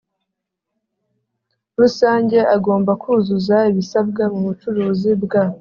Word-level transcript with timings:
rusange 1.79 2.37
agomba 2.55 2.91
kuzuza 3.01 3.57
ibisabwa 3.71 4.23
mu 4.33 4.39
bucuruzi 4.47 5.09
bwa 5.23 5.43